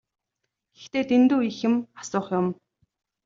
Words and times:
Гэхдээ 0.77 1.03
дэндүү 1.09 1.39
их 1.49 1.57
юм 1.67 1.75
асуух 2.01 2.27
юм. 2.39 2.47